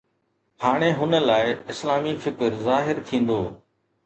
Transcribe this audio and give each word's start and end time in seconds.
هاڻي 0.63 0.87
هن 1.01 1.13
لاءِ 1.25 1.51
اسلامي 1.75 2.15
فڪر 2.25 2.57
ظاهر 2.71 3.05
ٿيندو 3.13 3.41